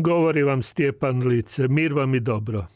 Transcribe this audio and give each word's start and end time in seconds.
Govori 0.00 0.42
vam 0.42 0.62
Stjepan 0.62 1.26
Lice, 1.26 1.68
mir 1.68 1.92
vam 1.92 2.14
i 2.14 2.20
dobro. 2.20 2.66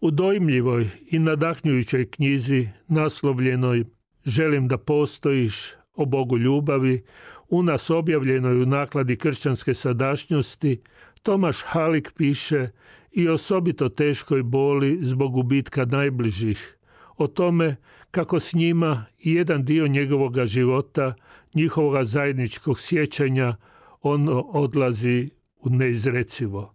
U 0.00 0.10
dojmljivoj 0.10 0.88
i 1.10 1.18
nadahnjujućoj 1.18 2.10
knjizi 2.10 2.68
naslovljenoj 2.88 3.84
Želim 4.24 4.68
da 4.68 4.78
postojiš 4.78 5.72
o 5.94 6.04
Bogu 6.04 6.38
ljubavi, 6.38 7.02
u 7.48 7.62
nas 7.62 7.90
objavljenoj 7.90 8.62
u 8.62 8.66
nakladi 8.66 9.16
kršćanske 9.16 9.74
sadašnjosti, 9.74 10.80
Tomaš 11.22 11.62
Halik 11.62 12.12
piše 12.16 12.68
i 13.12 13.28
osobito 13.28 13.88
teškoj 13.88 14.42
boli 14.42 14.98
zbog 15.00 15.32
gubitka 15.32 15.84
najbližih, 15.84 16.76
o 17.16 17.26
tome 17.26 17.76
kako 18.10 18.40
s 18.40 18.54
njima 18.54 19.04
jedan 19.18 19.64
dio 19.64 19.86
njegovoga 19.86 20.46
života, 20.46 21.14
njihovoga 21.54 22.04
zajedničkog 22.04 22.80
sjećanja, 22.80 23.56
on 24.02 24.28
odlazi 24.52 25.39
u 25.62 25.70
neizrecivo. 25.70 26.74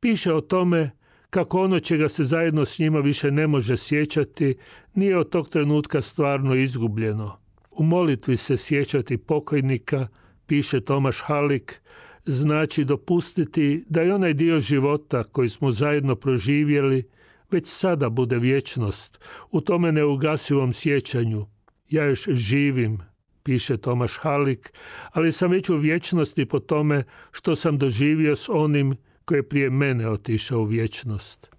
Piše 0.00 0.34
o 0.34 0.40
tome 0.40 0.90
kako 1.30 1.62
ono 1.62 1.80
čega 1.80 2.08
se 2.08 2.24
zajedno 2.24 2.64
s 2.64 2.78
njima 2.78 3.00
više 3.00 3.30
ne 3.30 3.46
može 3.46 3.76
sjećati, 3.76 4.56
nije 4.94 5.18
od 5.18 5.30
tog 5.30 5.48
trenutka 5.48 6.00
stvarno 6.02 6.54
izgubljeno. 6.54 7.38
U 7.70 7.84
molitvi 7.84 8.36
se 8.36 8.56
sjećati 8.56 9.18
pokojnika, 9.18 10.08
piše 10.46 10.80
Tomaš 10.80 11.20
Halik, 11.20 11.80
znači 12.26 12.84
dopustiti 12.84 13.84
da 13.88 14.02
i 14.02 14.10
onaj 14.10 14.34
dio 14.34 14.60
života 14.60 15.22
koji 15.22 15.48
smo 15.48 15.70
zajedno 15.70 16.16
proživjeli 16.16 17.04
već 17.50 17.66
sada 17.66 18.08
bude 18.08 18.38
vječnost, 18.38 19.24
u 19.50 19.60
tome 19.60 19.92
neugasivom 19.92 20.72
sjećanju. 20.72 21.46
Ja 21.88 22.04
još 22.04 22.28
živim, 22.28 22.98
piše 23.46 23.76
Tomaš 23.76 24.18
Halik, 24.18 24.72
ali 25.12 25.32
sam 25.32 25.50
već 25.50 25.70
u 25.70 25.76
vječnosti 25.76 26.46
po 26.46 26.58
tome 26.58 27.04
što 27.32 27.56
sam 27.56 27.78
doživio 27.78 28.36
s 28.36 28.48
onim 28.48 28.96
koji 29.24 29.38
je 29.38 29.48
prije 29.48 29.70
mene 29.70 30.08
otišao 30.10 30.60
u 30.60 30.64
vječnost. 30.64 31.50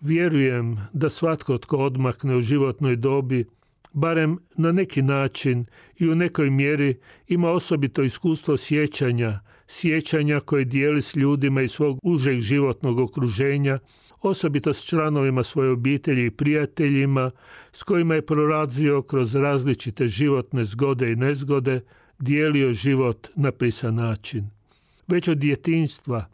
Vjerujem 0.00 0.78
da 0.92 1.08
svatko 1.08 1.58
tko 1.58 1.76
odmakne 1.76 2.36
u 2.36 2.40
životnoj 2.40 2.96
dobi, 2.96 3.44
barem 3.92 4.38
na 4.56 4.72
neki 4.72 5.02
način 5.02 5.66
i 5.98 6.08
u 6.08 6.14
nekoj 6.14 6.50
mjeri 6.50 6.98
ima 7.28 7.50
osobito 7.50 8.02
iskustvo 8.02 8.56
sjećanja, 8.56 9.40
sjećanja 9.66 10.40
koje 10.40 10.64
dijeli 10.64 11.02
s 11.02 11.16
ljudima 11.16 11.62
iz 11.62 11.70
svog 11.70 11.98
užeg 12.02 12.40
životnog 12.40 12.98
okruženja 12.98 13.78
osobito 14.20 14.74
s 14.74 14.84
članovima 14.84 15.42
svoje 15.42 15.70
obitelji 15.70 16.26
i 16.26 16.30
prijateljima 16.30 17.30
s 17.72 17.82
kojima 17.82 18.14
je 18.14 18.26
prorazio 18.26 19.02
kroz 19.02 19.34
različite 19.34 20.08
životne 20.08 20.64
zgode 20.64 21.12
i 21.12 21.16
nezgode, 21.16 21.80
dijelio 22.18 22.72
život 22.72 23.28
na 23.34 23.52
pisan 23.52 23.94
način. 23.94 24.50
Već 25.06 25.28
od 25.28 25.38
djetinstva, 25.38 26.24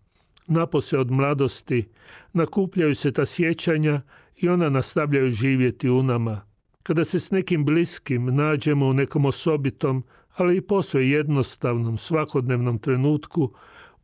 napose 0.47 0.99
od 0.99 1.11
mladosti, 1.11 1.89
nakupljaju 2.33 2.95
se 2.95 3.13
ta 3.13 3.27
sjećanja 3.27 4.01
i 4.37 4.49
ona 4.49 4.69
nastavljaju 4.69 5.31
živjeti 5.31 5.91
u 5.91 6.03
nama. 6.03 6.41
Kada 6.83 7.05
se 7.05 7.21
s 7.21 7.31
nekim 7.31 7.65
bliskim 7.65 8.35
nađemo 8.35 8.87
u 8.87 8.93
nekom 8.93 9.25
osobitom, 9.25 10.05
ali 10.37 10.57
i 10.57 10.61
posve 10.61 11.09
jednostavnom, 11.09 11.99
svakodnevnom 11.99 12.79
trenutku, 12.79 13.53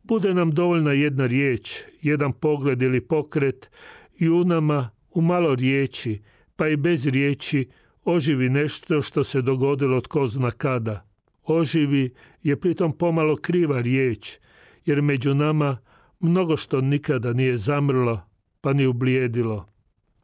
bude 0.03 0.33
nam 0.33 0.51
dovoljna 0.51 0.91
jedna 0.91 1.25
riječ, 1.25 1.83
jedan 2.01 2.33
pogled 2.33 2.81
ili 2.81 3.01
pokret 3.01 3.71
i 4.19 4.29
u 4.29 4.43
nama 4.43 4.89
u 5.11 5.21
malo 5.21 5.55
riječi, 5.55 6.21
pa 6.55 6.67
i 6.67 6.75
bez 6.75 7.07
riječi, 7.07 7.69
oživi 8.03 8.49
nešto 8.49 9.01
što 9.01 9.23
se 9.23 9.41
dogodilo 9.41 10.01
tko 10.01 10.27
zna 10.27 10.51
kada. 10.51 11.07
Oživi 11.43 12.13
je 12.43 12.59
pritom 12.59 12.97
pomalo 12.97 13.35
kriva 13.35 13.81
riječ, 13.81 14.37
jer 14.85 15.01
među 15.01 15.33
nama 15.33 15.77
mnogo 16.19 16.57
što 16.57 16.81
nikada 16.81 17.33
nije 17.33 17.57
zamrlo, 17.57 18.21
pa 18.61 18.73
ni 18.73 18.87
ublijedilo. 18.87 19.69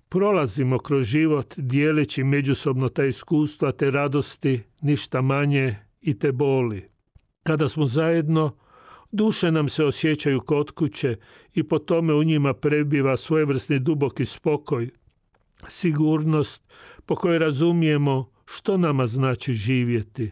Prolazimo 0.10 0.78
kroz 0.78 1.06
život 1.06 1.54
dijeleći 1.58 2.24
međusobno 2.24 2.90
ta 2.90 3.06
iskustva, 3.06 3.72
te 3.72 3.92
radosti, 3.92 4.64
ništa 4.82 5.22
manje 5.22 5.76
i 6.02 6.20
te 6.20 6.32
boli. 6.32 6.90
Kada 7.44 7.70
smo 7.70 7.88
zajedno, 7.88 8.56
Duše 9.12 9.52
nam 9.52 9.70
se 9.70 9.86
osjećaju 9.86 10.42
kod 10.42 10.72
kuće 10.72 11.18
i 11.54 11.64
po 11.64 11.80
tome 11.80 12.14
u 12.14 12.24
njima 12.24 12.54
prebiva 12.54 13.18
svojevrsni 13.18 13.80
duboki 13.80 14.26
spokoj, 14.26 14.90
sigurnost 15.68 16.64
po 17.06 17.16
kojoj 17.16 17.40
razumijemo 17.40 18.32
što 18.46 18.78
nama 18.78 19.08
znači 19.08 19.54
živjeti. 19.54 20.32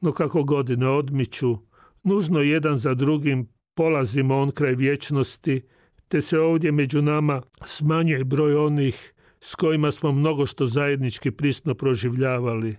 No 0.00 0.12
kako 0.12 0.44
godine 0.44 0.88
odmiču, 0.88 1.58
nužno 2.02 2.40
jedan 2.40 2.76
za 2.76 2.94
drugim 2.94 3.48
polazimo 3.74 4.38
on 4.38 4.50
kraj 4.50 4.74
vječnosti, 4.74 5.62
te 6.08 6.20
se 6.20 6.38
ovdje 6.38 6.72
među 6.72 7.02
nama 7.02 7.42
smanjuje 7.64 8.24
broj 8.24 8.56
onih 8.56 9.12
s 9.40 9.54
kojima 9.54 9.92
smo 9.92 10.12
mnogo 10.12 10.46
što 10.46 10.66
zajednički 10.66 11.30
prisno 11.30 11.74
proživljavali. 11.74 12.76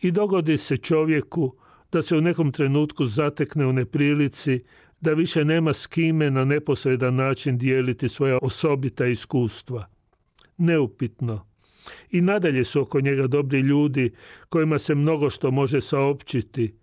I 0.00 0.10
dogodi 0.10 0.56
se 0.56 0.76
čovjeku 0.76 1.56
da 1.94 2.02
se 2.02 2.16
u 2.16 2.20
nekom 2.20 2.52
trenutku 2.52 3.06
zatekne 3.06 3.66
u 3.66 3.72
neprilici 3.72 4.60
da 5.00 5.12
više 5.12 5.44
nema 5.44 5.72
s 5.72 5.86
kime 5.86 6.30
na 6.30 6.44
neposredan 6.44 7.14
način 7.14 7.58
dijeliti 7.58 8.08
svoja 8.08 8.38
osobita 8.42 9.06
iskustva. 9.06 9.86
Neupitno. 10.56 11.46
I 12.10 12.20
nadalje 12.20 12.64
su 12.64 12.80
oko 12.80 13.00
njega 13.00 13.26
dobri 13.26 13.60
ljudi 13.60 14.10
kojima 14.48 14.78
se 14.78 14.94
mnogo 14.94 15.30
što 15.30 15.50
može 15.50 15.80
saopćiti, 15.80 16.74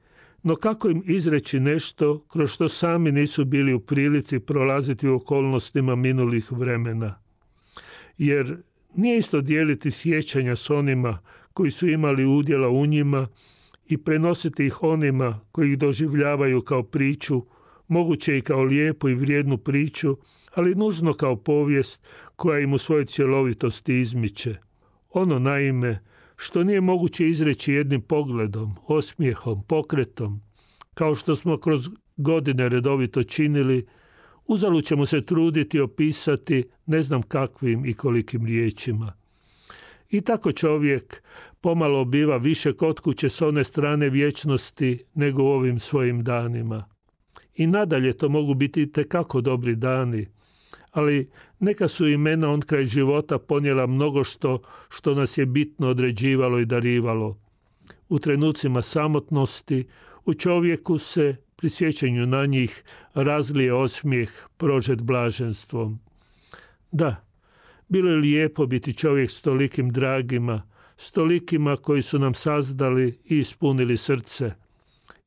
no 0.43 0.55
kako 0.55 0.89
im 0.89 1.03
izreći 1.05 1.59
nešto 1.59 2.19
kroz 2.27 2.49
što 2.51 2.69
sami 2.69 3.11
nisu 3.11 3.45
bili 3.45 3.73
u 3.73 3.79
prilici 3.79 4.39
prolaziti 4.39 5.07
u 5.07 5.15
okolnostima 5.15 5.95
minulih 5.95 6.51
vremena? 6.51 7.19
Jer 8.17 8.57
nije 8.95 9.17
isto 9.17 9.41
dijeliti 9.41 9.91
sjećanja 9.91 10.55
s 10.55 10.69
onima 10.69 11.19
koji 11.53 11.71
su 11.71 11.87
imali 11.87 12.25
udjela 12.25 12.69
u 12.69 12.85
njima 12.85 13.27
i 13.91 13.97
prenositi 13.97 14.65
ih 14.65 14.83
onima 14.83 15.39
koji 15.51 15.71
ih 15.71 15.77
doživljavaju 15.77 16.61
kao 16.61 16.83
priču, 16.83 17.45
moguće 17.87 18.37
i 18.37 18.41
kao 18.41 18.63
lijepu 18.63 19.09
i 19.09 19.15
vrijednu 19.15 19.57
priču, 19.57 20.17
ali 20.53 20.75
nužno 20.75 21.13
kao 21.13 21.35
povijest 21.35 22.07
koja 22.35 22.59
im 22.59 22.73
u 22.73 22.77
svojoj 22.77 23.05
cjelovitosti 23.05 23.99
izmiče. 23.99 24.55
Ono 25.09 25.39
naime 25.39 26.03
što 26.35 26.63
nije 26.63 26.81
moguće 26.81 27.29
izreći 27.29 27.73
jednim 27.73 28.01
pogledom, 28.01 28.75
osmijehom, 28.87 29.63
pokretom, 29.67 30.41
kao 30.93 31.15
što 31.15 31.35
smo 31.35 31.57
kroz 31.57 31.89
godine 32.17 32.69
redovito 32.69 33.23
činili, 33.23 33.87
uzalu 34.47 34.81
ćemo 34.81 35.05
se 35.05 35.25
truditi 35.25 35.79
opisati 35.79 36.69
ne 36.85 37.01
znam 37.01 37.21
kakvim 37.21 37.85
i 37.85 37.93
kolikim 37.93 38.45
riječima. 38.45 39.20
I 40.11 40.21
tako 40.21 40.51
čovjek 40.51 41.23
pomalo 41.61 42.05
biva 42.05 42.37
više 42.37 42.73
kod 42.73 42.99
kuće 42.99 43.29
s 43.29 43.41
one 43.41 43.63
strane 43.63 44.09
vječnosti 44.09 45.03
nego 45.13 45.43
u 45.43 45.47
ovim 45.47 45.79
svojim 45.79 46.23
danima. 46.23 46.85
I 47.55 47.67
nadalje 47.67 48.17
to 48.17 48.29
mogu 48.29 48.53
biti 48.53 48.91
tekako 48.91 49.41
dobri 49.41 49.75
dani, 49.75 50.27
ali 50.91 51.29
neka 51.59 51.87
su 51.87 52.07
imena 52.07 52.49
on 52.49 52.61
kraj 52.61 52.85
života 52.85 53.39
ponijela 53.39 53.87
mnogo 53.87 54.23
što 54.23 54.61
što 54.89 55.15
nas 55.15 55.37
je 55.37 55.45
bitno 55.45 55.89
određivalo 55.89 56.59
i 56.59 56.65
darivalo. 56.65 57.37
U 58.09 58.19
trenucima 58.19 58.81
samotnosti 58.81 59.87
u 60.25 60.33
čovjeku 60.33 60.97
se 60.97 61.35
pri 61.55 61.69
sjećanju 61.69 62.25
na 62.25 62.45
njih 62.45 62.83
razlije 63.13 63.73
osmijeh 63.73 64.31
prožet 64.57 65.01
blaženstvom. 65.01 65.99
Da, 66.91 67.30
bilo 67.91 68.09
je 68.09 68.15
lijepo 68.15 68.65
biti 68.65 68.93
čovjek 68.93 69.29
s 69.29 69.41
tolikim 69.41 69.89
dragima, 69.89 70.61
s 70.97 71.11
tolikima 71.11 71.75
koji 71.75 72.01
su 72.01 72.19
nam 72.19 72.33
sazdali 72.33 73.19
i 73.25 73.39
ispunili 73.39 73.97
srce. 73.97 74.53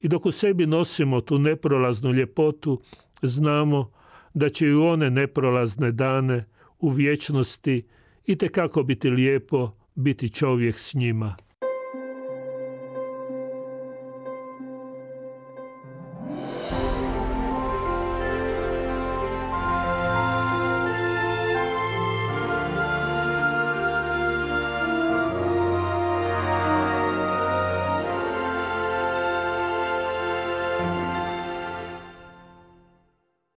I 0.00 0.08
dok 0.08 0.26
u 0.26 0.32
sebi 0.32 0.66
nosimo 0.66 1.20
tu 1.20 1.38
neprolaznu 1.38 2.12
ljepotu, 2.12 2.82
znamo 3.22 3.90
da 4.34 4.48
će 4.48 4.66
i 4.66 4.74
one 4.74 5.10
neprolazne 5.10 5.92
dane 5.92 6.44
u 6.78 6.88
vječnosti 6.90 7.82
i 8.26 8.36
kako 8.36 8.82
biti 8.82 9.10
lijepo 9.10 9.72
biti 9.94 10.28
čovjek 10.28 10.78
s 10.78 10.94
njima. 10.94 11.36